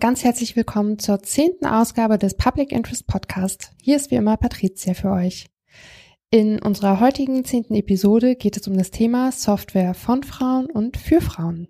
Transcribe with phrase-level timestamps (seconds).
[0.00, 3.72] ganz herzlich willkommen zur zehnten Ausgabe des Public Interest Podcast.
[3.82, 5.50] Hier ist wie immer Patricia für euch.
[6.30, 11.20] In unserer heutigen zehnten Episode geht es um das Thema Software von Frauen und für
[11.20, 11.68] Frauen.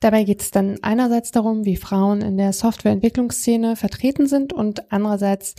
[0.00, 5.56] Dabei geht es dann einerseits darum, wie Frauen in der Softwareentwicklungsszene vertreten sind und andererseits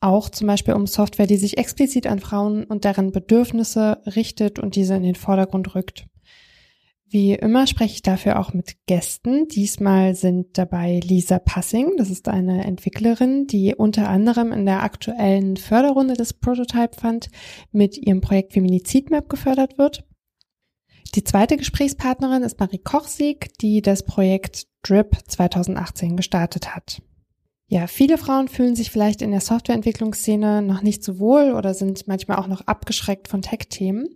[0.00, 4.74] auch zum Beispiel um Software, die sich explizit an Frauen und deren Bedürfnisse richtet und
[4.74, 6.04] diese in den Vordergrund rückt.
[7.12, 9.46] Wie immer spreche ich dafür auch mit Gästen.
[9.46, 15.58] Diesmal sind dabei Lisa Passing, das ist eine Entwicklerin, die unter anderem in der aktuellen
[15.58, 17.28] Förderrunde des Prototype Fund
[17.70, 20.04] mit ihrem Projekt Feminizidmap gefördert wird.
[21.14, 27.02] Die zweite Gesprächspartnerin ist Marie Kochsieg, die das Projekt DRIP 2018 gestartet hat.
[27.66, 32.08] Ja, viele Frauen fühlen sich vielleicht in der Softwareentwicklungsszene noch nicht so wohl oder sind
[32.08, 34.08] manchmal auch noch abgeschreckt von Tech-Themen.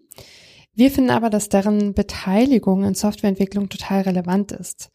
[0.76, 4.90] Wir finden aber, dass deren Beteiligung in Softwareentwicklung total relevant ist.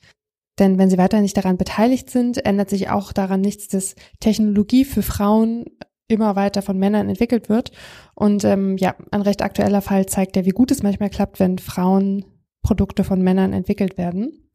[0.60, 4.86] Denn wenn sie weiter nicht daran beteiligt sind, ändert sich auch daran nichts, dass Technologie
[4.86, 5.66] für Frauen
[6.08, 7.72] immer weiter von Männern entwickelt wird.
[8.14, 11.58] Und ähm, ja, ein recht aktueller Fall zeigt ja, wie gut es manchmal klappt, wenn
[11.58, 12.26] Frauen
[12.62, 14.52] Produkte von Männern entwickelt werden.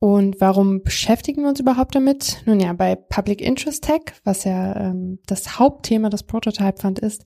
[0.00, 2.42] Und warum beschäftigen wir uns überhaupt damit?
[2.44, 7.24] Nun ja, bei Public Interest Tech, was ja ähm, das Hauptthema des Prototype Fund ist,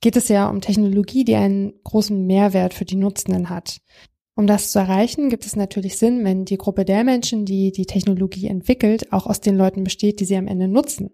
[0.00, 3.78] geht es ja um Technologie, die einen großen Mehrwert für die Nutzenden hat.
[4.34, 7.86] Um das zu erreichen, gibt es natürlich Sinn, wenn die Gruppe der Menschen, die die
[7.86, 11.10] Technologie entwickelt, auch aus den Leuten besteht, die sie am Ende nutzen.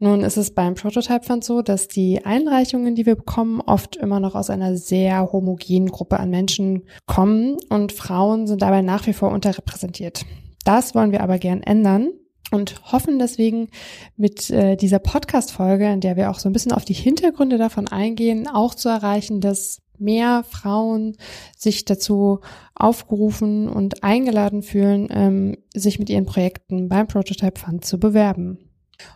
[0.00, 4.18] Nun ist es beim Prototype Fund so, dass die Einreichungen, die wir bekommen, oft immer
[4.18, 9.12] noch aus einer sehr homogenen Gruppe an Menschen kommen und Frauen sind dabei nach wie
[9.12, 10.26] vor unterrepräsentiert.
[10.64, 12.08] Das wollen wir aber gern ändern
[12.52, 13.68] und hoffen deswegen
[14.16, 17.88] mit äh, dieser Podcast-Folge, in der wir auch so ein bisschen auf die Hintergründe davon
[17.88, 21.16] eingehen, auch zu erreichen, dass mehr Frauen
[21.56, 22.40] sich dazu
[22.74, 28.71] aufgerufen und eingeladen fühlen, ähm, sich mit ihren Projekten beim Prototype Fund zu bewerben.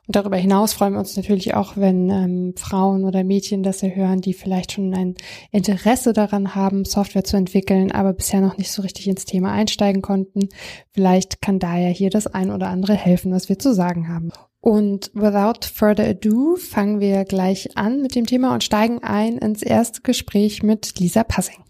[0.07, 3.95] Und darüber hinaus freuen wir uns natürlich auch, wenn ähm, Frauen oder Mädchen das hier
[3.95, 5.15] hören, die vielleicht schon ein
[5.51, 10.03] Interesse daran haben, Software zu entwickeln, aber bisher noch nicht so richtig ins Thema einsteigen
[10.03, 10.49] konnten.
[10.93, 14.33] Vielleicht kann da ja hier das ein oder andere helfen, was wir zu sagen haben.
[14.61, 19.63] Und without further ado fangen wir gleich an mit dem Thema und steigen ein ins
[19.63, 21.63] erste Gespräch mit Lisa Passing.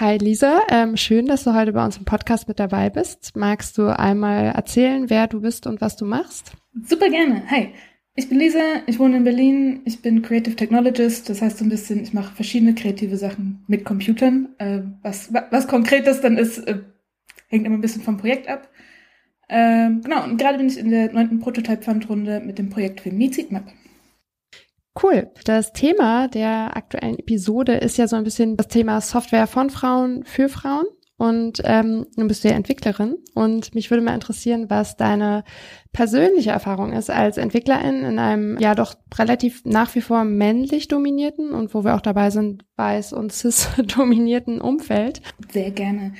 [0.00, 3.36] Hi Lisa, ähm, schön, dass du heute bei uns im Podcast mit dabei bist.
[3.36, 6.52] Magst du einmal erzählen, wer du bist und was du machst?
[6.82, 7.42] Super gerne.
[7.50, 7.68] Hi,
[8.14, 11.68] ich bin Lisa, ich wohne in Berlin, ich bin Creative Technologist, das heißt so ein
[11.68, 14.48] bisschen, ich mache verschiedene kreative Sachen mit Computern.
[14.56, 16.78] Äh, was, was konkret das dann ist, äh,
[17.48, 18.70] hängt immer ein bisschen vom Projekt ab.
[19.50, 23.64] Ähm, genau, und gerade bin ich in der neunten Prototype-Fundrunde mit dem Projekt Femizid-Map.
[25.00, 25.30] Cool.
[25.44, 30.24] Das Thema der aktuellen Episode ist ja so ein bisschen das Thema Software von Frauen
[30.24, 30.84] für Frauen.
[31.22, 35.44] Und ähm, du bist ja Entwicklerin und mich würde mal interessieren, was deine
[35.92, 41.52] persönliche Erfahrung ist als Entwicklerin in einem ja doch relativ nach wie vor männlich dominierten
[41.52, 45.22] und wo wir auch dabei sind, weiß und cis dominierten Umfeld.
[45.52, 46.14] Sehr gerne.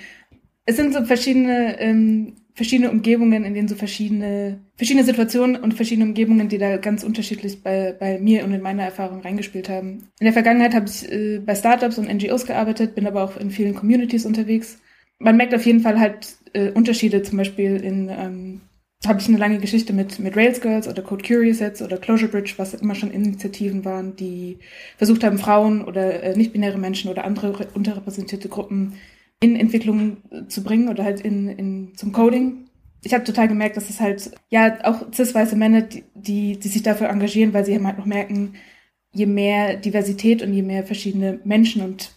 [0.66, 6.06] Es sind so verschiedene ähm, verschiedene Umgebungen, in denen so verschiedene, verschiedene Situationen und verschiedene
[6.06, 10.08] Umgebungen, die da ganz unterschiedlich bei, bei mir und in meiner Erfahrung reingespielt haben.
[10.20, 13.50] In der Vergangenheit habe ich äh, bei Startups und NGOs gearbeitet, bin aber auch in
[13.50, 14.78] vielen Communities unterwegs.
[15.18, 18.60] Man merkt auf jeden Fall halt äh, Unterschiede, zum Beispiel in ähm,
[19.06, 22.30] habe ich eine lange Geschichte mit, mit Rails Girls oder Code Curious jetzt oder Closure
[22.30, 24.58] Bridge, was immer schon Initiativen waren, die
[24.96, 28.94] versucht haben, Frauen oder äh, nicht-binäre Menschen oder andere unterrepräsentierte Gruppen
[29.42, 32.68] in Entwicklung zu bringen oder halt in, in zum Coding.
[33.02, 37.08] Ich habe total gemerkt, dass es halt, ja, auch cis-weiße Männer, die, die, sich dafür
[37.08, 38.54] engagieren, weil sie halt noch merken,
[39.12, 42.12] je mehr Diversität und je mehr verschiedene Menschen und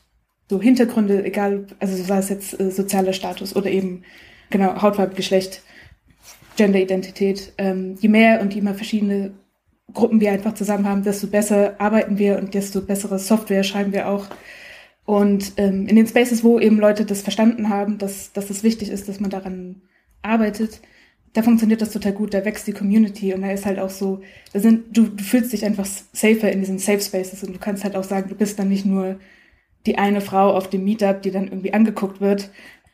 [0.48, 4.04] so Hintergründe, egal, also sei es jetzt äh, sozialer Status oder eben,
[4.52, 5.64] genau, Hautfarbe, Geschlecht,
[6.56, 9.34] Genderidentität, ähm, je mehr und je mehr verschiedene
[9.94, 14.08] Gruppen wir einfach zusammen haben, desto besser arbeiten wir und desto bessere Software schreiben wir
[14.08, 14.28] auch.
[15.06, 18.90] Und ähm, in den Spaces, wo eben Leute das verstanden haben, dass, dass es wichtig
[18.90, 19.82] ist, dass man daran
[20.24, 20.82] arbeitet,
[21.34, 24.22] da funktioniert das total gut, da wächst die Community und da ist halt auch so,
[24.54, 27.84] da sind, du, du fühlst dich einfach safer in diesen Safe Spaces und du kannst
[27.84, 29.20] halt auch sagen, du bist dann nicht nur
[29.86, 32.50] die eine Frau auf dem Meetup, die dann irgendwie angeguckt wird.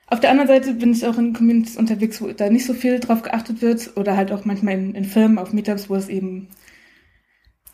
[0.07, 2.99] Auf der anderen Seite bin ich auch in Communities unterwegs, wo da nicht so viel
[2.99, 6.49] drauf geachtet wird oder halt auch manchmal in, in Firmen auf Meetups, wo es eben,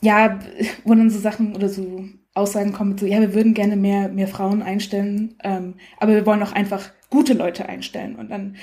[0.02, 0.38] ja,
[0.84, 2.04] wo dann so Sachen oder so
[2.38, 6.44] Aussagen kommen, so, ja, wir würden gerne mehr, mehr Frauen einstellen, ähm, aber wir wollen
[6.44, 8.16] auch einfach gute Leute einstellen.
[8.16, 8.56] Und dann,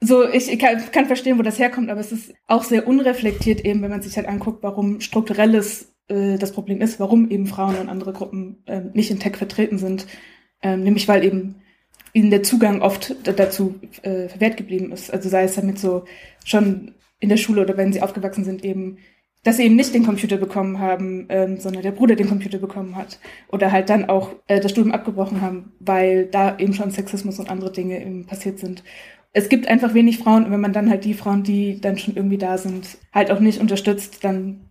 [0.00, 3.64] so, ich, ich kann, kann verstehen, wo das herkommt, aber es ist auch sehr unreflektiert
[3.64, 7.76] eben, wenn man sich halt anguckt, warum strukturelles äh, das Problem ist, warum eben Frauen
[7.76, 10.06] und andere Gruppen äh, nicht in Tech vertreten sind.
[10.62, 11.56] Ähm, nämlich weil eben
[12.12, 15.12] ihnen der Zugang oft dazu äh, verwehrt geblieben ist.
[15.12, 16.04] Also sei es damit so
[16.44, 18.98] schon in der Schule oder wenn sie aufgewachsen sind, eben,
[19.44, 22.96] dass sie eben nicht den Computer bekommen haben, ähm, sondern der Bruder den Computer bekommen
[22.96, 23.18] hat.
[23.48, 27.50] Oder halt dann auch äh, das Studium abgebrochen haben, weil da eben schon Sexismus und
[27.50, 28.82] andere Dinge eben passiert sind.
[29.32, 32.16] Es gibt einfach wenig Frauen und wenn man dann halt die Frauen, die dann schon
[32.16, 34.70] irgendwie da sind, halt auch nicht unterstützt, dann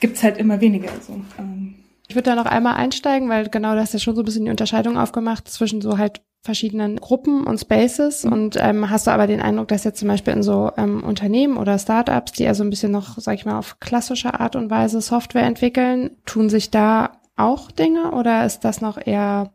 [0.00, 0.90] gibt's halt immer weniger.
[1.06, 1.20] So.
[1.38, 1.74] Ähm.
[2.08, 4.50] Ich würde da noch einmal einsteigen, weil genau das ja schon so ein bisschen die
[4.50, 9.40] Unterscheidung aufgemacht zwischen so halt verschiedenen Gruppen und Spaces und ähm, hast du aber den
[9.40, 12.92] Eindruck, dass jetzt zum Beispiel in so ähm, Unternehmen oder Startups, die also ein bisschen
[12.92, 17.70] noch, sag ich mal, auf klassische Art und Weise Software entwickeln, tun sich da auch
[17.70, 19.52] Dinge oder ist das noch eher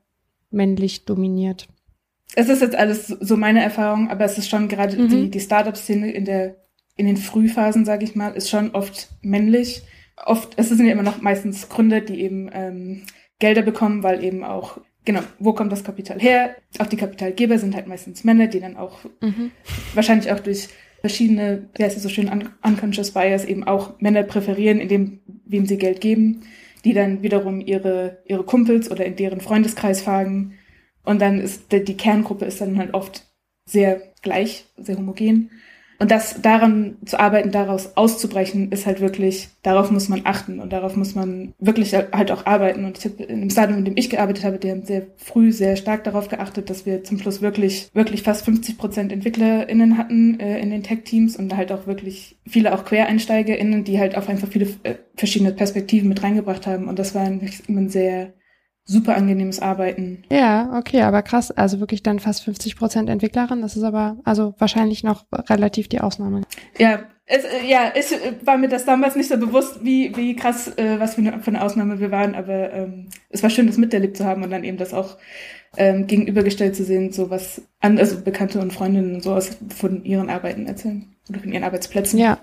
[0.51, 1.67] männlich dominiert?
[2.35, 5.09] Es ist jetzt alles so meine Erfahrung, aber es ist schon gerade mhm.
[5.09, 6.55] die, die Startup-Szene in der
[6.95, 9.81] in den Frühphasen, sage ich mal, ist schon oft männlich.
[10.25, 13.03] Oft, es sind ja immer noch meistens Gründer, die eben ähm,
[13.39, 16.55] Gelder bekommen, weil eben auch genau, wo kommt das Kapital her?
[16.79, 19.51] Auch die Kapitalgeber sind halt meistens Männer, die dann auch mhm.
[19.93, 20.69] wahrscheinlich auch durch
[21.01, 25.19] verschiedene, wie heißt es so schön, un unconscious bias eben auch Männer präferieren, in dem,
[25.45, 26.43] wem sie Geld geben,
[26.85, 30.53] die dann wiederum ihre, ihre Kumpels oder in deren Freundeskreis fragen.
[31.03, 33.25] Und dann ist die, die Kerngruppe ist dann halt oft
[33.65, 35.51] sehr gleich, sehr homogen.
[36.03, 40.73] Und das daran zu arbeiten, daraus auszubrechen, ist halt wirklich, darauf muss man achten und
[40.73, 42.83] darauf muss man wirklich halt auch arbeiten.
[42.83, 45.53] Und ich habe in dem Stadium, in dem ich gearbeitet habe, die haben sehr früh
[45.53, 50.41] sehr stark darauf geachtet, dass wir zum Schluss wirklich, wirklich fast 50 Prozent EntwicklerInnen hatten
[50.41, 54.49] äh, in den Tech-Teams und halt auch wirklich viele auch QuereinsteigerInnen, die halt auch einfach
[54.49, 56.89] viele äh, verschiedene Perspektiven mit reingebracht haben.
[56.89, 58.33] Und das war ein, ein sehr
[58.85, 60.23] super angenehmes Arbeiten.
[60.29, 61.51] Ja, okay, aber krass.
[61.51, 63.61] Also wirklich dann fast 50 Prozent Entwicklerin.
[63.61, 66.41] Das ist aber also wahrscheinlich noch relativ die Ausnahme.
[66.77, 70.35] Ja, es, äh, ja, es äh, war mir das damals nicht so bewusst, wie, wie
[70.35, 72.35] krass, äh, was für eine, für eine Ausnahme wir waren.
[72.35, 75.17] Aber ähm, es war schön, das miterlebt zu haben und dann eben das auch
[75.77, 80.29] ähm, gegenübergestellt zu sehen, so was an, also Bekannte und Freundinnen und sowas von ihren
[80.29, 82.19] Arbeiten erzählen oder von ihren Arbeitsplätzen.
[82.19, 82.39] Ja,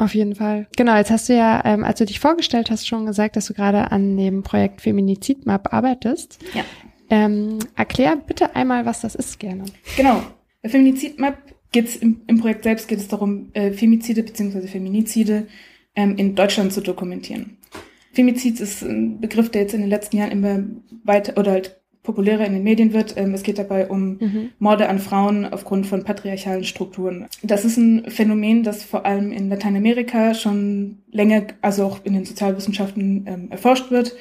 [0.00, 0.66] auf jeden Fall.
[0.76, 3.54] Genau, jetzt hast du ja, ähm, als du dich vorgestellt hast, schon gesagt, dass du
[3.54, 6.38] gerade an dem Projekt Feminizidmap arbeitest.
[6.54, 6.64] Ja.
[7.10, 9.64] Ähm, erklär bitte einmal, was das ist, gerne.
[9.96, 10.22] Genau.
[10.62, 11.36] Bei Feminizidmap
[11.72, 14.66] geht es im, im, Projekt selbst geht es darum, äh, Femizide bzw.
[14.66, 15.46] Feminizide
[15.94, 17.58] ähm, in Deutschland zu dokumentieren.
[18.12, 20.64] Femizid ist ein Begriff, der jetzt in den letzten Jahren immer
[21.04, 23.16] weiter oder halt populärer in den Medien wird.
[23.16, 24.50] Ähm, es geht dabei um mhm.
[24.58, 27.26] Morde an Frauen aufgrund von patriarchalen Strukturen.
[27.42, 32.24] Das ist ein Phänomen, das vor allem in Lateinamerika schon länger, also auch in den
[32.24, 34.16] Sozialwissenschaften ähm, erforscht wird.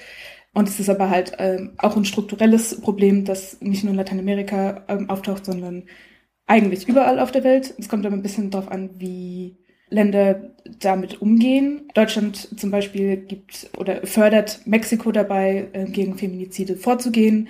[0.53, 4.83] Und es ist aber halt ähm, auch ein strukturelles Problem, das nicht nur in Lateinamerika
[4.87, 5.83] ähm, auftaucht, sondern
[6.47, 7.75] eigentlich überall auf der Welt.
[7.77, 9.57] Es kommt aber ein bisschen darauf an, wie
[9.89, 11.89] Länder damit umgehen.
[11.93, 17.47] Deutschland zum Beispiel gibt oder fördert Mexiko dabei, äh, gegen Feminizide vorzugehen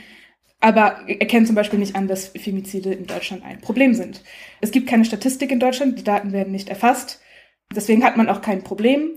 [0.59, 4.23] aber erkennt zum Beispiel nicht an, dass Femizide in Deutschland ein Problem sind.
[4.61, 7.21] Es gibt keine Statistik in Deutschland, die Daten werden nicht erfasst.
[7.75, 9.11] Deswegen hat man auch kein Problem.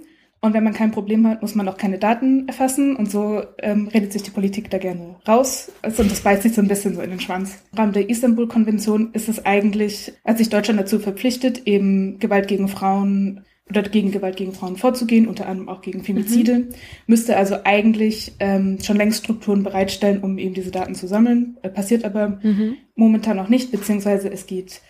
[0.44, 2.96] Und wenn man kein Problem hat, muss man auch keine Daten erfassen.
[2.96, 5.70] Und so ähm, redet sich die Politik da gerne raus.
[5.82, 7.62] Also, und das beißt sich so ein bisschen so in den Schwanz.
[7.70, 12.66] Im Rahmen der Istanbul-Konvention ist es eigentlich, hat sich Deutschland dazu verpflichtet, eben Gewalt gegen
[12.66, 16.68] Frauen oder gegen Gewalt gegen Frauen vorzugehen, unter anderem auch gegen Femizide, mhm.
[17.06, 21.56] müsste also eigentlich ähm, schon längst Strukturen bereitstellen, um eben diese Daten zu sammeln.
[21.62, 22.76] Äh, passiert aber mhm.
[22.94, 24.80] momentan noch nicht, beziehungsweise es geht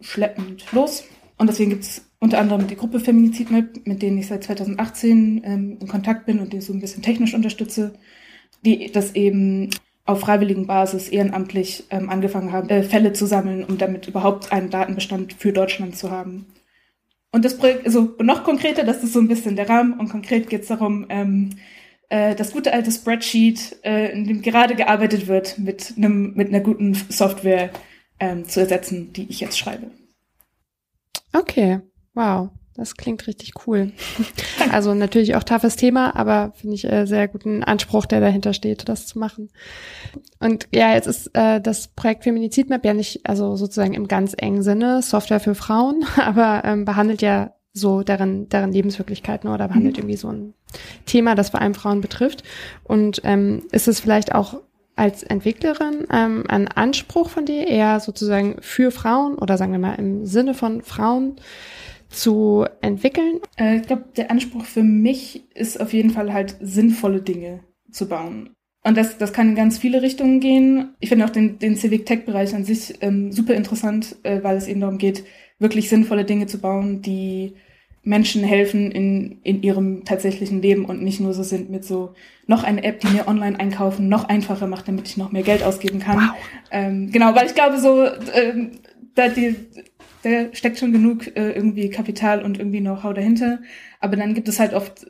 [0.00, 1.04] schleppend los.
[1.36, 5.78] Und deswegen gibt es unter anderem die Gruppe Feminizidmap, mit denen ich seit 2018 ähm,
[5.80, 7.94] in Kontakt bin und die so ein bisschen technisch unterstütze,
[8.64, 9.70] die das eben
[10.04, 14.70] auf freiwilligen Basis ehrenamtlich ähm, angefangen haben, äh, Fälle zu sammeln, um damit überhaupt einen
[14.70, 16.46] Datenbestand für Deutschland zu haben.
[17.30, 20.48] Und das Projekt, also noch konkreter, das ist so ein bisschen der Rahmen und konkret
[20.48, 21.50] geht es darum, ähm,
[22.08, 26.60] äh, das gute alte Spreadsheet, äh, in dem gerade gearbeitet wird, mit einem mit einer
[26.60, 27.70] guten Software
[28.18, 29.90] ähm, zu ersetzen, die ich jetzt schreibe.
[31.34, 31.80] Okay,
[32.14, 32.48] wow.
[32.78, 33.90] Das klingt richtig cool.
[34.70, 38.88] Also natürlich auch toughes Thema, aber finde ich äh, sehr guten Anspruch, der dahinter steht,
[38.88, 39.50] das zu machen.
[40.40, 44.62] Und ja, jetzt ist äh, das Projekt Feminizidmap ja nicht, also sozusagen im ganz engen
[44.62, 50.00] Sinne Software für Frauen, aber ähm, behandelt ja so deren, deren Lebenswirklichkeiten oder behandelt mhm.
[50.00, 50.54] irgendwie so ein
[51.06, 52.44] Thema, das vor allem Frauen betrifft.
[52.84, 54.60] Und ähm, ist es vielleicht auch
[54.96, 59.94] als Entwicklerin ähm, ein Anspruch von dir, eher sozusagen für Frauen oder sagen wir mal
[59.94, 61.36] im Sinne von Frauen
[62.08, 63.40] zu entwickeln?
[63.58, 67.60] Äh, ich glaube, der Anspruch für mich ist auf jeden Fall halt sinnvolle Dinge
[67.90, 68.50] zu bauen.
[68.84, 70.94] Und das, das kann in ganz viele Richtungen gehen.
[71.00, 74.68] Ich finde auch den, den Civic Tech-Bereich an sich ähm, super interessant, äh, weil es
[74.68, 75.24] eben darum geht,
[75.58, 77.54] wirklich sinnvolle Dinge zu bauen, die
[78.02, 82.14] Menschen helfen in, in ihrem tatsächlichen Leben und nicht nur so sind mit so
[82.46, 85.62] noch eine App, die mir online einkaufen noch einfacher macht, damit ich noch mehr Geld
[85.62, 86.16] ausgeben kann.
[86.16, 86.36] Wow.
[86.70, 88.70] Ähm, genau, weil ich glaube, so ähm,
[89.14, 89.56] da, die,
[90.22, 93.60] da steckt schon genug äh, irgendwie Kapital und irgendwie Know-how dahinter.
[94.00, 95.06] Aber dann gibt es halt oft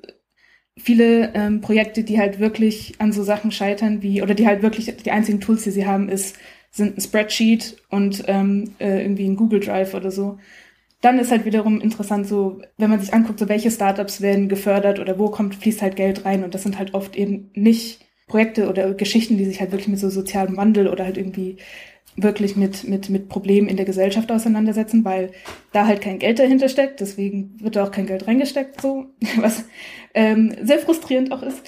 [0.77, 4.97] viele ähm, Projekte, die halt wirklich an so Sachen scheitern, wie, oder die halt wirklich,
[4.97, 6.37] die einzigen Tools, die sie haben, ist,
[6.71, 10.39] sind ein Spreadsheet und ähm, äh, irgendwie ein Google Drive oder so.
[11.01, 14.99] Dann ist halt wiederum interessant, so, wenn man sich anguckt, so welche Startups werden gefördert
[14.99, 18.69] oder wo kommt, fließt halt Geld rein und das sind halt oft eben nicht Projekte
[18.69, 21.57] oder Geschichten, die sich halt wirklich mit so sozialem Wandel oder halt irgendwie
[22.23, 25.31] wirklich mit, mit, mit Problemen in der Gesellschaft auseinandersetzen, weil
[25.73, 29.07] da halt kein Geld dahinter steckt, deswegen wird da auch kein Geld reingesteckt, so,
[29.37, 29.65] was
[30.15, 31.63] ähm, sehr frustrierend auch ist.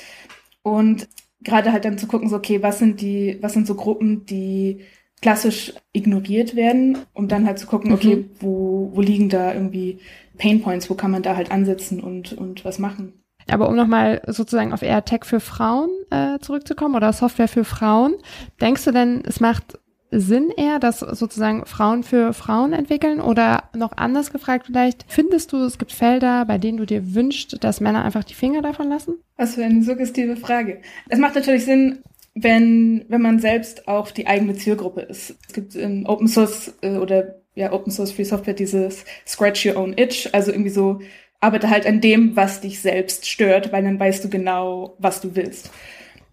[0.63, 1.09] Und
[1.43, 4.81] gerade halt dann zu gucken, so, okay, was sind die, was sind so Gruppen, die
[5.23, 8.31] klassisch ignoriert werden, um dann halt zu gucken, okay, mhm.
[8.41, 9.99] wo, wo liegen da irgendwie
[10.39, 13.13] Pain Points, wo kann man da halt ansetzen und, und was machen.
[13.51, 18.15] Aber um nochmal sozusagen auf eher Tech für Frauen äh, zurückzukommen oder Software für Frauen,
[18.61, 19.79] denkst du denn, es macht
[20.11, 23.21] Sinn eher, dass sozusagen Frauen für Frauen entwickeln?
[23.21, 27.63] Oder noch anders gefragt vielleicht, findest du, es gibt Felder, bei denen du dir wünschst,
[27.63, 29.15] dass Männer einfach die Finger davon lassen?
[29.37, 30.81] Was für eine suggestive Frage.
[31.09, 32.01] Es macht natürlich Sinn,
[32.35, 35.37] wenn, wenn man selbst auch die eigene Zielgruppe ist.
[35.49, 39.77] Es gibt in Open Source äh, oder ja, Open Source Free Software dieses Scratch Your
[39.77, 41.01] Own Itch, also irgendwie so,
[41.41, 45.35] arbeite halt an dem, was dich selbst stört, weil dann weißt du genau, was du
[45.35, 45.71] willst.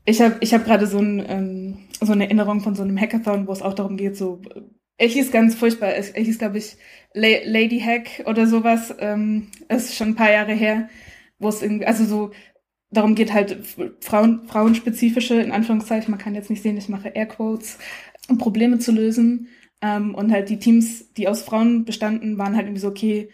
[0.05, 3.47] Ich habe ich hab gerade so, ein, ähm, so eine Erinnerung von so einem Hackathon,
[3.47, 4.41] wo es auch darum geht, so,
[4.97, 6.77] ich hieß ganz furchtbar, ich, ich hieß, glaube ich,
[7.13, 10.89] La Lady Hack oder sowas, ähm, ist schon ein paar Jahre her,
[11.39, 12.31] wo es irgendwie, also so,
[12.91, 13.57] darum geht halt
[14.01, 17.77] Frauen, frauenspezifische, in Anführungszeichen, man kann jetzt nicht sehen, ich mache Airquotes,
[18.29, 19.49] um Probleme zu lösen.
[19.81, 23.29] Ähm, und halt die Teams, die aus Frauen bestanden, waren halt irgendwie so, okay,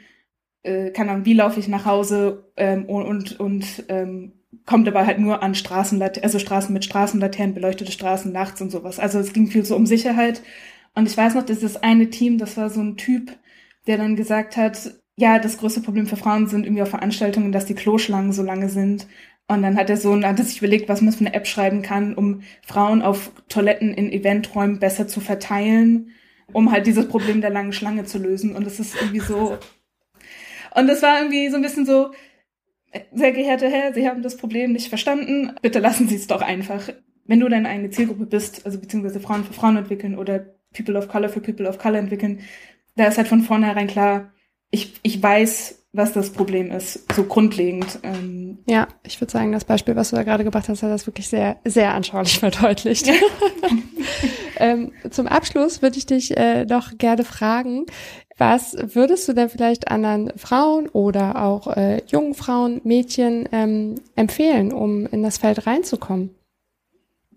[0.64, 4.34] äh, keine Ahnung, wie laufe ich nach Hause ähm, und, und, und ähm,
[4.66, 9.00] kommt aber halt nur an Straßenlaternen, also Straßen mit Straßenlaternen, beleuchtete Straßen nachts und sowas.
[9.00, 10.42] Also es ging viel so um Sicherheit.
[10.96, 13.36] Und ich weiß noch, dass das eine Team, das war so ein Typ,
[13.88, 17.66] der dann gesagt hat, ja, das größte Problem für Frauen sind irgendwie auf Veranstaltungen, dass
[17.66, 19.08] die Kloschlangen so lange sind.
[19.48, 21.82] Und dann hat der Sohn, hat er sich überlegt, was man für eine App schreiben
[21.82, 26.12] kann, um Frauen auf Toiletten in Eventräumen besser zu verteilen,
[26.54, 28.56] um halt dieses Problem der langen Schlange zu lösen.
[28.56, 29.58] Und es ist irgendwie so.
[30.76, 32.12] Und das war irgendwie so ein bisschen so,
[33.14, 35.54] sehr geehrter Herr, Sie haben das Problem nicht verstanden.
[35.62, 36.90] Bitte lassen Sie es doch einfach.
[37.26, 41.08] Wenn du deine eigene Zielgruppe bist, also beziehungsweise Frauen für Frauen entwickeln oder People of
[41.08, 42.42] Color für People of Color entwickeln,
[42.96, 44.32] da ist halt von vornherein klar,
[44.72, 48.00] ich, ich weiß, was das Problem ist, so grundlegend.
[48.02, 48.58] Ähm.
[48.68, 51.30] Ja, ich würde sagen, das Beispiel, was du da gerade gebracht hast, hat das wirklich
[51.30, 53.08] sehr, sehr anschaulich verdeutlicht.
[54.58, 57.86] ähm, zum Abschluss würde ich dich äh, doch gerne fragen,
[58.38, 64.74] was würdest du denn vielleicht anderen Frauen oder auch äh, jungen Frauen, Mädchen ähm, empfehlen,
[64.74, 66.32] um in das Feld reinzukommen?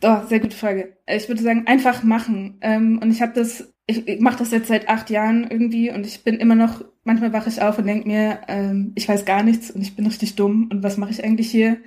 [0.03, 0.97] Oh, sehr gute Frage.
[1.07, 2.59] Ich würde sagen, einfach machen.
[2.61, 6.07] Ähm, und ich habe das, ich, ich mache das jetzt seit acht Jahren irgendwie und
[6.07, 9.43] ich bin immer noch, manchmal wache ich auf und denke mir, ähm, ich weiß gar
[9.43, 11.79] nichts und ich bin richtig dumm und was mache ich eigentlich hier?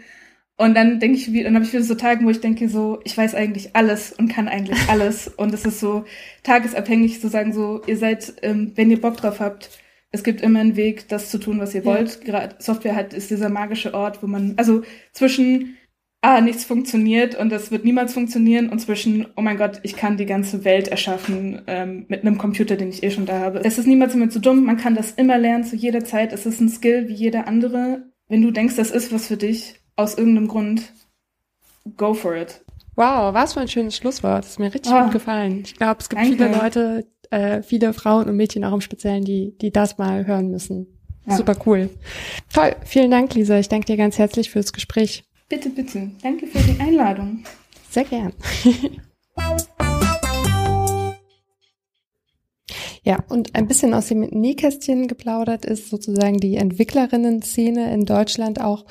[0.60, 3.18] Und dann denke ich, dann habe ich wieder so Tage, wo ich denke so, ich
[3.18, 5.30] weiß eigentlich alles und kann eigentlich alles.
[5.30, 6.04] Und es ist so
[6.44, 9.70] tagesabhängig zu sagen so, ihr seid, ähm, wenn ihr Bock drauf habt,
[10.12, 11.86] es gibt immer einen Weg, das zu tun, was ihr ja.
[11.86, 12.26] wollt.
[12.26, 14.82] Gerade Software hat ist dieser magische Ort, wo man, also
[15.14, 15.78] zwischen
[16.20, 20.18] ah, nichts funktioniert und das wird niemals funktionieren und zwischen, oh mein Gott, ich kann
[20.18, 23.62] die ganze Welt erschaffen ähm, mit einem Computer, den ich eh schon da habe.
[23.64, 26.34] Es ist niemals immer zu dumm, man kann das immer lernen zu jeder Zeit.
[26.34, 28.10] Es ist ein Skill wie jeder andere.
[28.28, 30.94] Wenn du denkst, das ist was für dich, aus irgendeinem Grund,
[31.98, 32.62] go for it.
[32.96, 34.44] Wow, was für ein schönes Schlusswort.
[34.44, 35.64] Das ist mir richtig oh, gut gefallen.
[35.66, 36.38] Ich glaube, es gibt danke.
[36.38, 40.52] viele Leute, äh, viele Frauen und Mädchen auch im Speziellen, die, die das mal hören
[40.52, 40.88] müssen.
[41.28, 41.36] Ja.
[41.36, 41.90] Super cool.
[42.54, 42.76] Toll.
[42.86, 43.60] Vielen Dank, Lisa.
[43.60, 45.24] Ich danke dir ganz herzlich fürs Gespräch.
[45.50, 46.12] Bitte, bitte.
[46.24, 47.44] Danke für die Einladung.
[47.90, 48.34] Sehr gern.
[53.02, 58.86] Ja, und ein bisschen aus dem Nähkästchen geplaudert ist sozusagen die Entwicklerinnen-Szene in Deutschland auch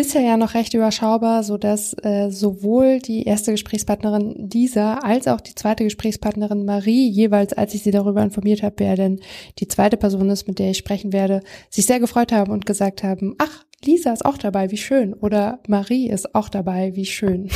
[0.00, 5.42] bisher ja noch recht überschaubar, so dass äh, sowohl die erste Gesprächspartnerin Lisa als auch
[5.42, 9.20] die zweite Gesprächspartnerin Marie jeweils, als ich sie darüber informiert habe, wer denn
[9.58, 13.02] die zweite Person ist, mit der ich sprechen werde, sich sehr gefreut haben und gesagt
[13.02, 17.50] haben, ach, Lisa ist auch dabei, wie schön, oder Marie ist auch dabei, wie schön.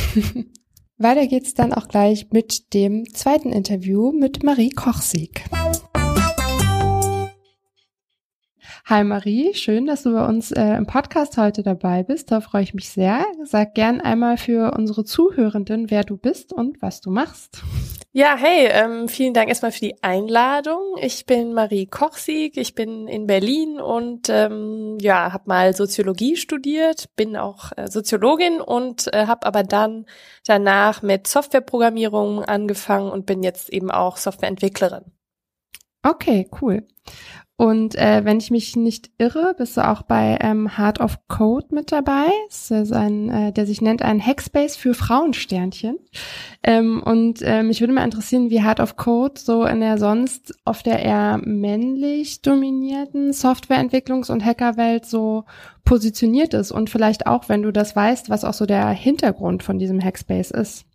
[0.99, 5.45] Weiter geht's dann auch gleich mit dem zweiten Interview mit Marie Kochsieg.
[8.87, 12.29] Hi Marie, schön, dass du bei uns äh, im Podcast heute dabei bist.
[12.29, 13.25] Da freue ich mich sehr.
[13.43, 17.63] Sag gern einmal für unsere Zuhörenden, wer du bist und was du machst.
[18.11, 20.97] Ja, hey, ähm, vielen Dank erstmal für die Einladung.
[21.01, 27.09] Ich bin Marie Kochsieg, ich bin in Berlin und ähm, ja, habe mal Soziologie studiert,
[27.15, 30.05] bin auch äh, Soziologin und äh, habe aber dann
[30.45, 35.05] danach mit Softwareprogrammierung angefangen und bin jetzt eben auch Softwareentwicklerin.
[36.03, 36.85] Okay, cool.
[37.57, 41.67] Und äh, wenn ich mich nicht irre, bist du auch bei ähm, Heart of Code
[41.71, 42.27] mit dabei.
[42.49, 45.97] Das ist ein, äh, der sich nennt ein Hackspace für Frauensternchen.
[46.63, 50.53] Ähm, und äh, mich würde mal interessieren, wie Heart of Code so in der sonst
[50.65, 55.45] oft der eher männlich dominierten Softwareentwicklungs- und Hackerwelt so
[55.85, 56.73] positioniert ist.
[56.73, 60.51] Und vielleicht auch, wenn du das weißt, was auch so der Hintergrund von diesem Hackspace
[60.51, 60.85] ist.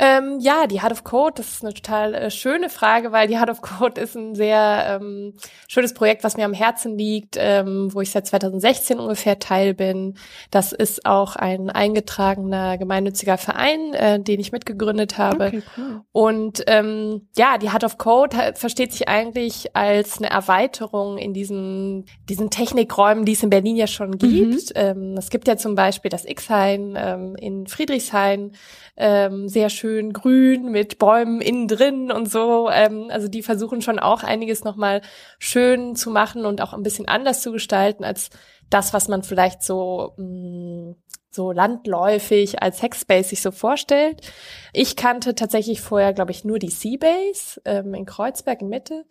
[0.00, 3.36] Ähm, ja, die Heart of Code, das ist eine total äh, schöne Frage, weil die
[3.36, 5.34] Heart of Code ist ein sehr ähm,
[5.66, 10.16] schönes Projekt, was mir am Herzen liegt, ähm, wo ich seit 2016 ungefähr Teil bin.
[10.52, 15.46] Das ist auch ein eingetragener gemeinnütziger Verein, äh, den ich mitgegründet habe.
[15.46, 16.00] Okay, cool.
[16.12, 22.04] Und ähm, ja, die Heart of Code versteht sich eigentlich als eine Erweiterung in diesen,
[22.28, 24.30] diesen Technikräumen, die es in Berlin ja schon gibt.
[24.30, 24.58] Mhm.
[24.76, 28.52] Ähm, es gibt ja zum Beispiel das X-Hain ähm, in Friedrichshain,
[28.96, 32.70] ähm, sehr schön grün mit Bäumen innen drin und so.
[32.70, 35.02] Ähm, also die versuchen schon auch einiges nochmal
[35.38, 38.30] schön zu machen und auch ein bisschen anders zu gestalten als
[38.70, 40.96] das, was man vielleicht so mh, mm,
[41.30, 44.22] so landläufig als Hackspace sich so vorstellt.
[44.72, 49.04] Ich kannte tatsächlich vorher, glaube ich, nur die Seabase ähm, in Kreuzberg in Mitte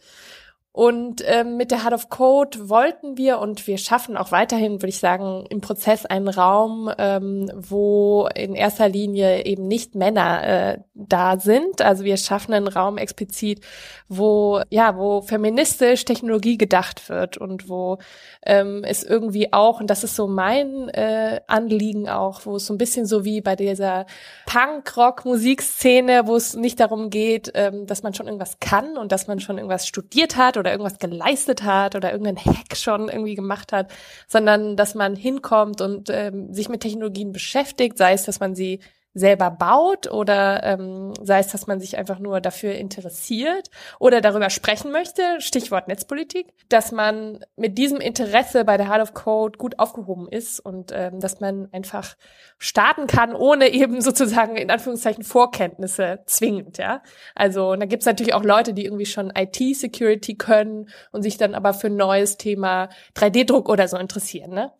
[0.78, 4.90] und ähm, mit der Heart of Code wollten wir und wir schaffen auch weiterhin, würde
[4.90, 10.78] ich sagen, im Prozess einen Raum, ähm, wo in erster Linie eben nicht Männer äh,
[10.94, 11.82] da sind.
[11.82, 13.62] Also wir schaffen einen Raum explizit,
[14.08, 17.98] wo ja, wo feministisch Technologie gedacht wird und wo
[18.46, 22.76] ähm, es irgendwie auch, und das ist so mein äh, Anliegen auch, wo es so
[22.76, 24.06] ein bisschen so wie bei dieser
[24.46, 29.40] Punk-Rock-Musikszene, wo es nicht darum geht, ähm, dass man schon irgendwas kann und dass man
[29.40, 33.92] schon irgendwas studiert hat oder irgendwas geleistet hat oder irgendeinen Hack schon irgendwie gemacht hat,
[34.28, 38.80] sondern dass man hinkommt und ähm, sich mit Technologien beschäftigt, sei es, dass man sie
[39.18, 44.50] selber baut oder ähm, sei es, dass man sich einfach nur dafür interessiert oder darüber
[44.50, 49.80] sprechen möchte, Stichwort Netzpolitik, dass man mit diesem Interesse bei der Heart of Code gut
[49.80, 52.16] aufgehoben ist und ähm, dass man einfach
[52.60, 57.02] starten kann, ohne eben sozusagen in Anführungszeichen Vorkenntnisse zwingend, ja.
[57.34, 61.56] Also und da gibt's natürlich auch Leute, die irgendwie schon IT-Security können und sich dann
[61.56, 64.72] aber für ein neues Thema 3D-Druck oder so interessieren, ne?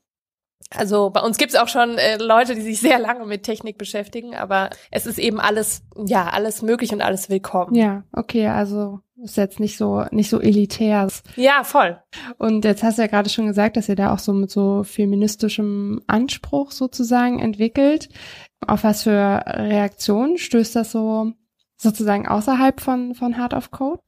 [0.70, 4.36] Also bei uns gibt's auch schon äh, Leute, die sich sehr lange mit Technik beschäftigen,
[4.36, 7.74] aber es ist eben alles, ja, alles möglich und alles willkommen.
[7.74, 11.08] Ja, okay, also ist jetzt nicht so nicht so elitär.
[11.36, 12.00] Ja, voll.
[12.38, 14.84] Und jetzt hast du ja gerade schon gesagt, dass ihr da auch so mit so
[14.84, 18.10] feministischem Anspruch sozusagen entwickelt.
[18.66, 21.32] Auf was für Reaktionen stößt das so
[21.78, 24.02] sozusagen außerhalb von von Heart of Code?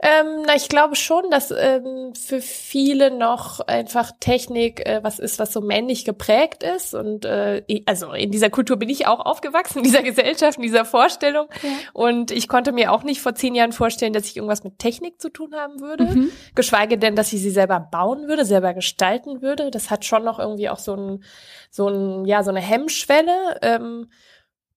[0.00, 5.38] Ähm, na, ich glaube schon, dass ähm, für viele noch einfach Technik äh, was ist,
[5.38, 6.94] was so männlich geprägt ist.
[6.94, 10.84] Und äh, also in dieser Kultur bin ich auch aufgewachsen, in dieser Gesellschaft, in dieser
[10.84, 11.48] Vorstellung.
[11.62, 11.70] Ja.
[11.92, 15.20] Und ich konnte mir auch nicht vor zehn Jahren vorstellen, dass ich irgendwas mit Technik
[15.20, 16.04] zu tun haben würde.
[16.04, 16.32] Mhm.
[16.54, 19.70] Geschweige denn, dass ich sie selber bauen würde, selber gestalten würde.
[19.70, 21.24] Das hat schon noch irgendwie auch so ein,
[21.70, 23.58] so ein, ja, so eine Hemmschwelle.
[23.62, 24.08] Ähm,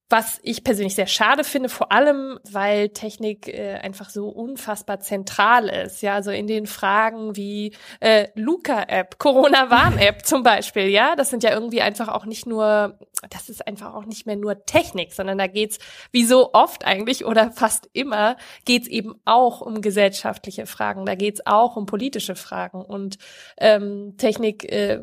[0.09, 5.67] was ich persönlich sehr schade finde, vor allem, weil Technik äh, einfach so unfassbar zentral
[5.67, 6.01] ist.
[6.03, 10.89] Ja, also in den Fragen wie äh, Luca-App, Corona-Warn-App zum Beispiel.
[10.89, 14.35] Ja, das sind ja irgendwie einfach auch nicht nur, das ist einfach auch nicht mehr
[14.35, 15.79] nur Technik, sondern da geht's
[16.11, 21.05] wie so oft eigentlich oder fast immer geht's eben auch um gesellschaftliche Fragen.
[21.05, 23.17] Da geht's auch um politische Fragen und
[23.57, 24.99] ähm, Technik äh,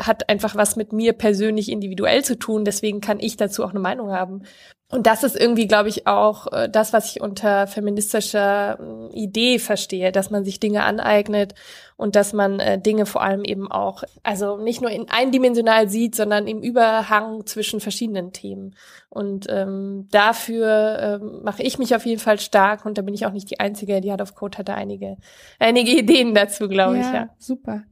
[0.00, 2.64] hat einfach was mit mir persönlich individuell zu tun.
[2.64, 4.42] Deswegen kann ich dazu auch eine Meinung haben.
[4.90, 9.58] Und das ist irgendwie, glaube ich, auch äh, das, was ich unter feministischer äh, Idee
[9.58, 11.54] verstehe, dass man sich Dinge aneignet
[11.96, 16.14] und dass man äh, Dinge vor allem eben auch, also nicht nur in eindimensional sieht,
[16.14, 18.74] sondern im Überhang zwischen verschiedenen Themen.
[19.10, 23.26] Und ähm, dafür ähm, mache ich mich auf jeden Fall stark und da bin ich
[23.26, 25.18] auch nicht die Einzige, die hat auf Code hatte einige,
[25.60, 27.14] einige Ideen dazu, glaube ja, ich.
[27.14, 27.82] Ja, super.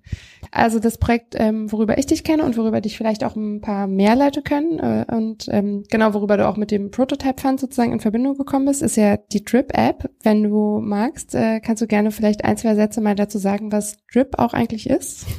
[0.50, 3.86] Also das Projekt, ähm, worüber ich dich kenne und worüber dich vielleicht auch ein paar
[3.86, 7.92] mehr Leute können äh, und ähm, genau worüber du auch mit dem Prototype Fund sozusagen
[7.92, 10.10] in Verbindung gekommen bist, ist ja die Drip App.
[10.24, 13.91] Wenn du magst, äh, kannst du gerne vielleicht ein, zwei Sätze mal dazu sagen, was
[14.12, 15.26] Drip auch eigentlich ist.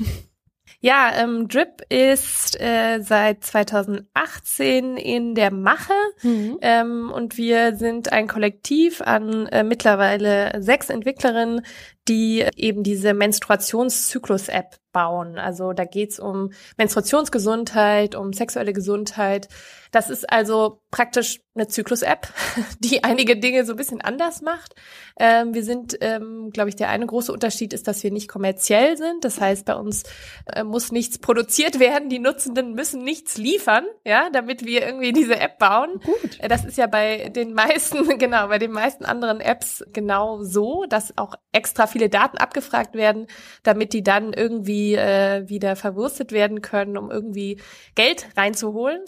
[0.86, 6.58] Ja, ähm, Drip ist äh, seit 2018 in der Mache mhm.
[6.62, 11.66] ähm, und wir sind ein Kollektiv an äh, mittlerweile sechs Entwicklerinnen,
[12.08, 15.38] die eben diese Menstruationszyklus-App bauen.
[15.38, 19.50] Also da geht's um Menstruationsgesundheit, um sexuelle Gesundheit.
[19.92, 22.28] Das ist also praktisch eine Zyklus-App,
[22.80, 24.74] die einige Dinge so ein bisschen anders macht.
[25.20, 28.98] Ähm, wir sind, ähm, glaube ich, der eine große Unterschied ist, dass wir nicht kommerziell
[28.98, 29.24] sind.
[29.24, 30.04] Das heißt, bei uns
[30.52, 32.10] äh, muss nichts produziert werden.
[32.10, 36.00] Die Nutzenden müssen nichts liefern, ja, damit wir irgendwie diese App bauen.
[36.04, 36.40] Gut.
[36.40, 40.86] Äh, das ist ja bei den meisten, genau, bei den meisten anderen Apps genau so,
[40.88, 43.28] dass auch extra viele Daten abgefragt werden,
[43.64, 47.62] damit die dann irgendwie äh, wieder verwurstet werden können, um irgendwie
[47.96, 49.02] Geld reinzuholen.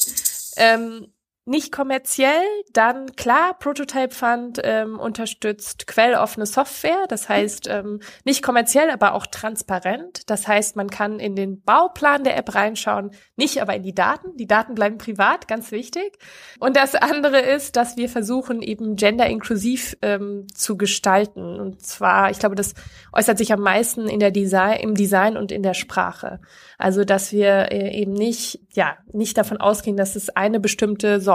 [0.55, 1.07] Ähm,
[1.47, 2.41] nicht kommerziell,
[2.73, 9.27] dann klar, Prototype Fund ähm, unterstützt quelloffene Software, das heißt ähm, nicht kommerziell, aber auch
[9.27, 10.27] transparent.
[10.31, 14.35] Das heißt, man kann in den Bauplan der App reinschauen, nicht aber in die Daten.
[14.37, 16.17] Die Daten bleiben privat, ganz wichtig.
[16.59, 21.59] Und das andere ist, dass wir versuchen, eben gender-inklusiv ähm, zu gestalten.
[21.59, 22.73] Und zwar, ich glaube, das
[23.13, 26.39] äußert sich am meisten in der Design, im Design und in der Sprache.
[26.79, 31.34] Also, dass wir äh, eben nicht, ja, nicht davon ausgehen, dass es eine bestimmte Sorte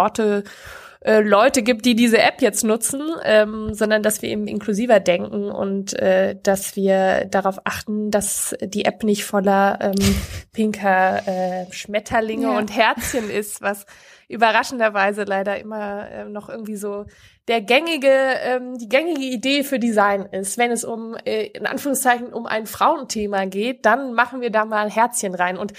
[1.02, 5.50] äh, Leute gibt, die diese App jetzt nutzen, ähm, sondern dass wir eben inklusiver denken
[5.50, 10.16] und äh, dass wir darauf achten, dass die App nicht voller ähm,
[10.52, 12.58] pinker äh, Schmetterlinge ja.
[12.58, 13.86] und Herzchen ist, was
[14.28, 17.06] überraschenderweise leider immer äh, noch irgendwie so
[17.48, 18.12] der gängige,
[18.44, 20.58] ähm, die gängige Idee für Design ist.
[20.58, 24.90] Wenn es um, äh, in Anführungszeichen, um ein Frauenthema geht, dann machen wir da mal
[24.90, 25.56] Herzchen rein.
[25.56, 25.72] Und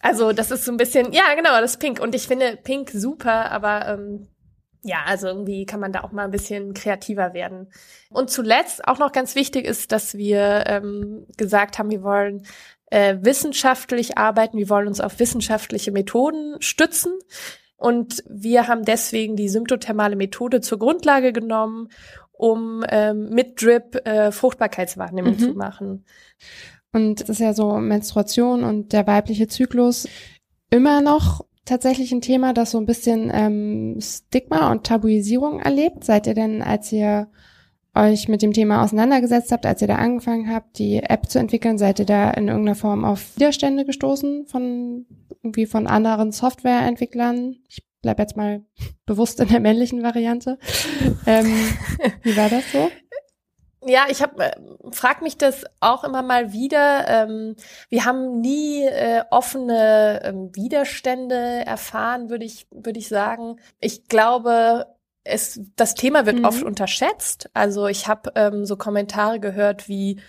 [0.00, 2.00] also das ist so ein bisschen, ja genau, das Pink.
[2.00, 4.28] Und ich finde Pink super, aber ähm,
[4.82, 7.68] ja, also irgendwie kann man da auch mal ein bisschen kreativer werden.
[8.10, 12.44] Und zuletzt auch noch ganz wichtig ist, dass wir ähm, gesagt haben, wir wollen
[12.90, 17.12] äh, wissenschaftlich arbeiten, wir wollen uns auf wissenschaftliche Methoden stützen.
[17.76, 21.88] Und wir haben deswegen die symptothermale Methode zur Grundlage genommen,
[22.32, 25.38] um ähm, mit Drip äh, Fruchtbarkeitswahrnehmung mhm.
[25.38, 26.04] zu machen.
[26.98, 30.08] Und das ist ja so Menstruation und der weibliche Zyklus
[30.68, 36.02] immer noch tatsächlich ein Thema, das so ein bisschen ähm, Stigma und Tabuisierung erlebt.
[36.02, 37.28] Seid ihr denn, als ihr
[37.94, 41.78] euch mit dem Thema auseinandergesetzt habt, als ihr da angefangen habt, die App zu entwickeln,
[41.78, 45.06] seid ihr da in irgendeiner Form auf Widerstände gestoßen von
[45.44, 47.58] irgendwie von anderen Softwareentwicklern?
[47.68, 48.64] Ich bleib jetzt mal
[49.06, 50.58] bewusst in der männlichen Variante.
[51.26, 51.46] ähm,
[52.24, 52.90] wie war das so?
[53.84, 54.52] Ja, ich habe äh,
[54.90, 57.06] frag mich das auch immer mal wieder.
[57.08, 57.54] Ähm,
[57.88, 63.60] wir haben nie äh, offene ähm, Widerstände erfahren, würde ich würde ich sagen.
[63.80, 64.86] Ich glaube,
[65.22, 66.44] es das Thema wird mhm.
[66.44, 67.50] oft unterschätzt.
[67.54, 70.20] Also ich habe ähm, so Kommentare gehört wie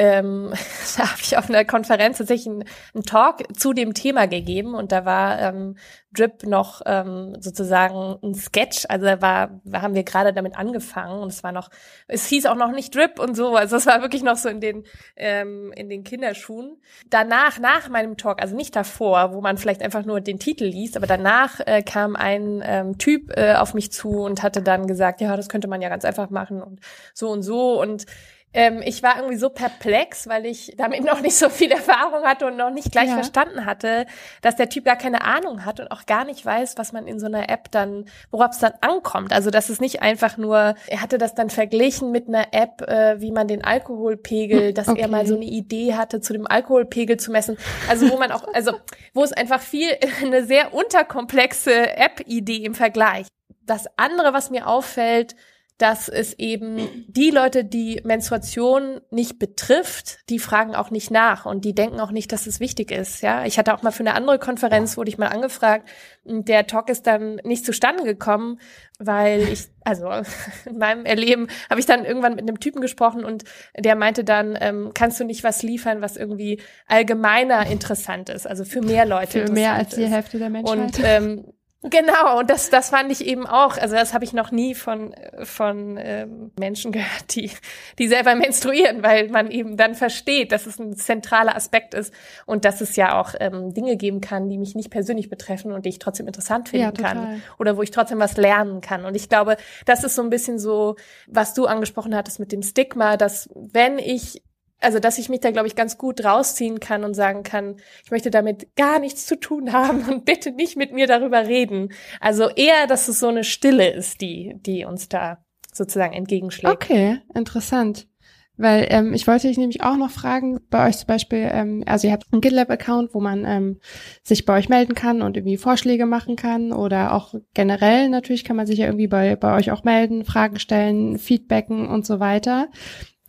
[0.00, 0.52] ähm,
[0.96, 4.92] da habe ich auf einer Konferenz tatsächlich einen, einen, Talk zu dem Thema gegeben und
[4.92, 5.76] da war ähm,
[6.12, 11.28] Drip noch ähm, sozusagen ein Sketch, also da war, haben wir gerade damit angefangen und
[11.28, 11.68] es war noch,
[12.08, 14.60] es hieß auch noch nicht Drip und so, also es war wirklich noch so in
[14.60, 14.84] den
[15.16, 16.80] ähm, in den Kinderschuhen.
[17.10, 20.96] Danach, nach meinem Talk, also nicht davor, wo man vielleicht einfach nur den Titel liest,
[20.96, 25.20] aber danach äh, kam ein ähm, Typ äh, auf mich zu und hatte dann gesagt,
[25.20, 26.80] ja, das könnte man ja ganz einfach machen und
[27.12, 27.80] so und so.
[27.80, 28.06] Und
[28.52, 32.46] ähm, ich war irgendwie so perplex, weil ich damit noch nicht so viel Erfahrung hatte
[32.46, 33.14] und noch nicht gleich ja.
[33.14, 34.06] verstanden hatte,
[34.42, 37.20] dass der Typ gar keine Ahnung hat und auch gar nicht weiß, was man in
[37.20, 39.32] so einer App dann, worauf es dann ankommt.
[39.32, 43.20] Also das ist nicht einfach nur, er hatte das dann verglichen mit einer App, äh,
[43.20, 45.00] wie man den Alkoholpegel, dass okay.
[45.00, 47.56] er mal so eine Idee hatte, zu dem Alkoholpegel zu messen.
[47.88, 48.72] Also wo man auch, also
[49.14, 49.88] wo es einfach viel,
[50.22, 53.28] eine sehr unterkomplexe App-Idee im Vergleich.
[53.62, 55.36] Das andere, was mir auffällt,
[55.80, 61.64] dass es eben die Leute, die Menstruation nicht betrifft, die fragen auch nicht nach und
[61.64, 63.22] die denken auch nicht, dass es wichtig ist.
[63.22, 65.88] Ja, ich hatte auch mal für eine andere Konferenz wurde ich mal angefragt,
[66.24, 68.60] der Talk ist dann nicht zustande gekommen,
[68.98, 70.10] weil ich, also
[70.66, 74.58] in meinem Erleben habe ich dann irgendwann mit einem Typen gesprochen und der meinte dann,
[74.60, 79.46] ähm, kannst du nicht was liefern, was irgendwie allgemeiner interessant ist, also für mehr Leute.
[79.46, 80.78] Für mehr als die Hälfte der Menschheit.
[80.78, 84.50] Und ähm, Genau, und das, das fand ich eben auch, also das habe ich noch
[84.50, 85.14] nie von,
[85.44, 87.50] von ähm, Menschen gehört, die,
[87.98, 92.12] die selber menstruieren, weil man eben dann versteht, dass es ein zentraler Aspekt ist
[92.44, 95.86] und dass es ja auch ähm, Dinge geben kann, die mich nicht persönlich betreffen und
[95.86, 99.06] die ich trotzdem interessant finden ja, kann oder wo ich trotzdem was lernen kann.
[99.06, 100.96] Und ich glaube, das ist so ein bisschen so,
[101.28, 104.42] was du angesprochen hattest mit dem Stigma, dass wenn ich
[104.80, 108.10] also dass ich mich da, glaube ich, ganz gut rausziehen kann und sagen kann, ich
[108.10, 111.92] möchte damit gar nichts zu tun haben und bitte nicht mit mir darüber reden.
[112.20, 115.38] Also eher, dass es so eine Stille ist, die, die uns da
[115.72, 116.74] sozusagen entgegenschlägt.
[116.74, 118.08] Okay, interessant.
[118.56, 122.06] Weil ähm, ich wollte dich nämlich auch noch fragen, bei euch zum Beispiel, ähm, also
[122.06, 123.80] ihr habt einen GitLab-Account, wo man ähm,
[124.22, 128.56] sich bei euch melden kann und irgendwie Vorschläge machen kann oder auch generell natürlich kann
[128.56, 132.68] man sich ja irgendwie bei, bei euch auch melden, Fragen stellen, Feedbacken und so weiter.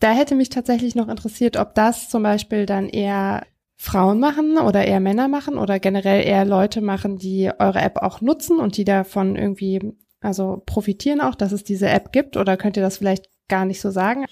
[0.01, 3.45] Da hätte mich tatsächlich noch interessiert, ob das zum Beispiel dann eher
[3.77, 8.19] Frauen machen oder eher Männer machen oder generell eher Leute machen, die eure App auch
[8.19, 12.77] nutzen und die davon irgendwie also profitieren auch, dass es diese App gibt oder könnt
[12.77, 14.25] ihr das vielleicht gar nicht so sagen?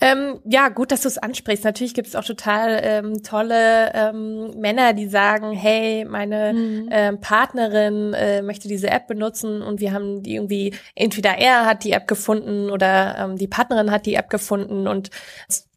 [0.00, 1.64] Ähm, ja, gut, dass du es ansprichst.
[1.64, 6.88] Natürlich gibt es auch total ähm, tolle ähm, Männer, die sagen, hey, meine mhm.
[6.90, 11.84] ähm, Partnerin äh, möchte diese App benutzen und wir haben die irgendwie, entweder er hat
[11.84, 15.10] die App gefunden oder ähm, die Partnerin hat die App gefunden und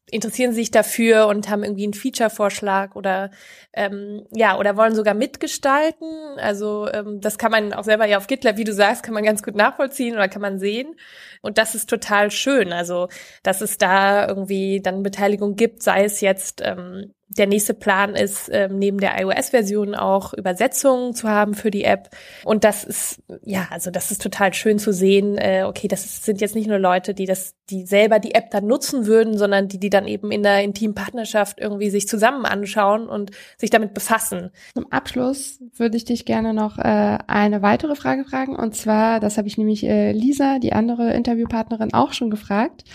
[0.10, 3.30] interessieren sich dafür und haben irgendwie einen Feature-Vorschlag oder
[3.74, 6.08] ähm, ja oder wollen sogar mitgestalten.
[6.38, 9.24] Also ähm, das kann man auch selber ja auf GitLab, wie du sagst, kann man
[9.24, 10.96] ganz gut nachvollziehen oder kann man sehen.
[11.41, 12.72] Und das ist total schön.
[12.72, 13.10] Also
[13.43, 18.49] dass es da irgendwie dann Beteiligung gibt, sei es jetzt ähm, der nächste Plan ist,
[18.53, 22.09] ähm, neben der iOS-Version auch Übersetzungen zu haben für die App.
[22.45, 25.37] Und das ist, ja, also das ist total schön zu sehen.
[25.37, 28.65] Äh, okay, das sind jetzt nicht nur Leute, die das, die selber die App dann
[28.65, 33.09] nutzen würden, sondern die, die dann eben in der intimen Partnerschaft irgendwie sich zusammen anschauen
[33.09, 34.51] und sich damit befassen.
[34.73, 38.55] Zum Abschluss würde ich dich gerne noch äh, eine weitere Frage fragen.
[38.55, 42.85] Und zwar, das habe ich nämlich äh, Lisa, die andere Interviewpartnerin, auch schon gefragt.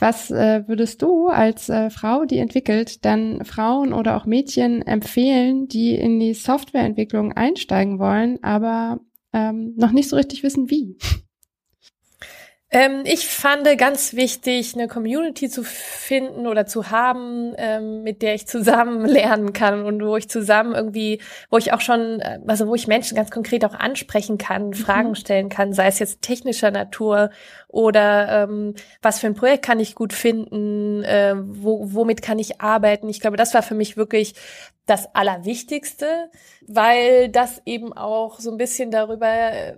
[0.00, 5.68] Was äh, würdest du als äh, Frau, die entwickelt, dann Frauen oder auch Mädchen empfehlen,
[5.68, 9.00] die in die Softwareentwicklung einsteigen wollen, aber
[9.34, 10.96] ähm, noch nicht so richtig wissen, wie?
[12.72, 18.34] Ähm, ich fand ganz wichtig, eine Community zu finden oder zu haben, ähm, mit der
[18.34, 22.68] ich zusammen lernen kann und wo ich zusammen irgendwie, wo ich auch schon, äh, also
[22.68, 24.74] wo ich Menschen ganz konkret auch ansprechen kann, mhm.
[24.74, 27.30] Fragen stellen kann, sei es jetzt technischer Natur
[27.66, 32.60] oder ähm, was für ein Projekt kann ich gut finden, äh, wo, womit kann ich
[32.60, 33.08] arbeiten.
[33.08, 34.34] Ich glaube, das war für mich wirklich
[34.86, 36.30] das Allerwichtigste,
[36.66, 39.74] weil das eben auch so ein bisschen darüber äh,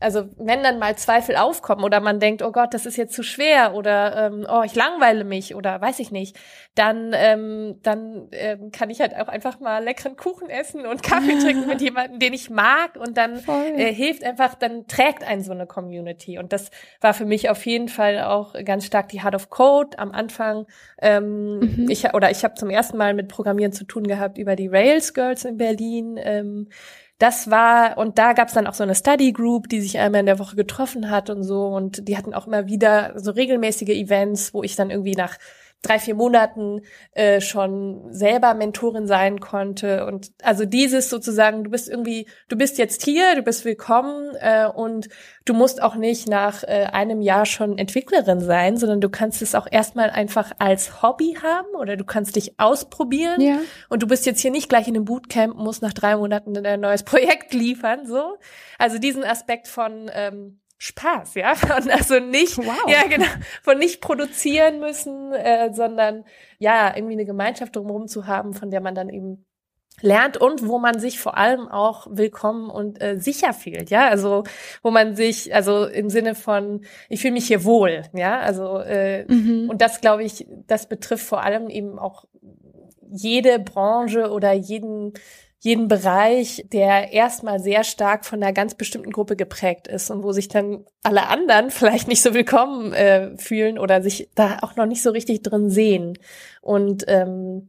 [0.00, 3.22] also wenn dann mal Zweifel aufkommen oder man denkt, oh Gott, das ist jetzt zu
[3.22, 6.38] schwer oder ähm, oh, ich langweile mich oder weiß ich nicht,
[6.74, 11.38] dann ähm, dann ähm, kann ich halt auch einfach mal leckeren Kuchen essen und Kaffee
[11.42, 13.42] trinken mit jemandem, den ich mag und dann
[13.76, 17.66] äh, hilft einfach, dann trägt einen so eine Community und das war für mich auf
[17.66, 20.66] jeden Fall auch ganz stark die Heart of Code am Anfang.
[21.00, 21.90] Ähm, mhm.
[21.90, 25.12] Ich oder ich habe zum ersten Mal mit Programmieren zu tun gehabt über die Rails
[25.12, 26.18] Girls in Berlin.
[26.22, 26.68] Ähm,
[27.20, 30.26] das war, und da gab's dann auch so eine Study Group, die sich einmal in
[30.26, 31.66] der Woche getroffen hat und so.
[31.66, 35.36] Und die hatten auch immer wieder so regelmäßige Events, wo ich dann irgendwie nach
[35.82, 40.06] drei, vier Monaten äh, schon selber Mentorin sein konnte.
[40.06, 44.66] Und also dieses sozusagen, du bist irgendwie, du bist jetzt hier, du bist willkommen äh,
[44.66, 45.08] und
[45.46, 49.54] du musst auch nicht nach äh, einem Jahr schon Entwicklerin sein, sondern du kannst es
[49.54, 53.40] auch erstmal einfach als Hobby haben oder du kannst dich ausprobieren.
[53.40, 53.58] Ja.
[53.88, 56.80] Und du bist jetzt hier nicht gleich in einem Bootcamp, musst nach drei Monaten ein
[56.80, 58.06] neues Projekt liefern.
[58.06, 58.36] so.
[58.78, 62.88] Also diesen Aspekt von ähm, Spaß, ja, von also nicht, wow.
[62.88, 63.26] ja genau,
[63.62, 66.24] von nicht produzieren müssen, äh, sondern
[66.58, 69.44] ja irgendwie eine Gemeinschaft drumherum zu haben, von der man dann eben
[70.00, 74.44] lernt und wo man sich vor allem auch willkommen und äh, sicher fühlt, ja, also
[74.82, 79.30] wo man sich, also im Sinne von, ich fühle mich hier wohl, ja, also äh,
[79.30, 79.68] mhm.
[79.68, 82.24] und das glaube ich, das betrifft vor allem eben auch
[83.10, 85.12] jede Branche oder jeden
[85.60, 90.32] jeden Bereich, der erstmal sehr stark von einer ganz bestimmten Gruppe geprägt ist und wo
[90.32, 94.86] sich dann alle anderen vielleicht nicht so willkommen äh, fühlen oder sich da auch noch
[94.86, 96.18] nicht so richtig drin sehen.
[96.62, 97.68] Und ähm,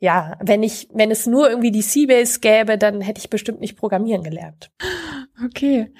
[0.00, 3.76] ja, wenn ich, wenn es nur irgendwie die C-Base gäbe, dann hätte ich bestimmt nicht
[3.76, 4.70] programmieren gelernt.
[5.44, 5.92] Okay.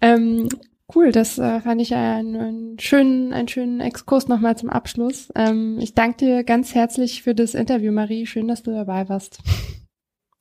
[0.00, 0.48] Ähm,
[0.94, 5.30] cool, das äh, fand ich einen, einen schönen, einen schönen Exkurs nochmal zum Abschluss.
[5.34, 8.24] Ähm, ich danke dir ganz herzlich für das Interview, Marie.
[8.24, 9.40] Schön, dass du dabei warst.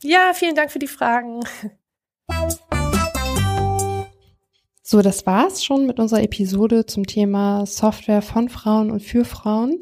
[0.06, 1.42] Ja, vielen Dank für die Fragen.
[4.88, 9.80] So, das war's schon mit unserer Episode zum Thema Software von Frauen und für Frauen.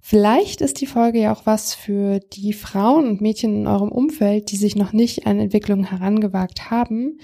[0.00, 4.50] Vielleicht ist die Folge ja auch was für die Frauen und Mädchen in eurem Umfeld,
[4.50, 7.18] die sich noch nicht an Entwicklungen herangewagt haben.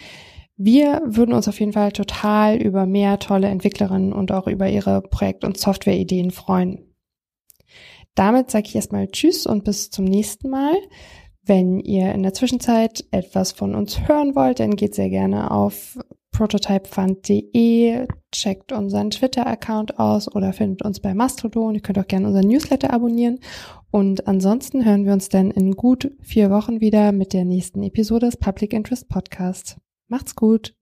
[0.58, 5.00] Wir würden uns auf jeden Fall total über mehr tolle Entwicklerinnen und auch über ihre
[5.00, 6.94] Projekt- und Softwareideen freuen.
[8.14, 10.74] Damit sage ich erstmal Tschüss und bis zum nächsten Mal.
[11.46, 15.96] Wenn ihr in der Zwischenzeit etwas von uns hören wollt, dann geht sehr gerne auf
[16.32, 21.74] prototypefund.de, checkt unseren Twitter-Account aus oder findet uns bei Mastodon.
[21.74, 23.38] Ihr könnt auch gerne unseren Newsletter abonnieren.
[23.90, 28.26] Und ansonsten hören wir uns dann in gut vier Wochen wieder mit der nächsten Episode
[28.26, 29.78] des Public Interest Podcast.
[30.08, 30.75] Macht's gut!